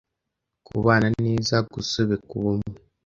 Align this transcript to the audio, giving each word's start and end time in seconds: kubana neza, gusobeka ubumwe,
kubana 0.67 1.07
neza, 1.23 1.55
gusobeka 1.73 2.29
ubumwe, 2.37 2.77